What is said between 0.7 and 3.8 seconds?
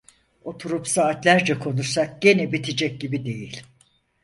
saatlerce konuşsak gene bitecek gibi değil.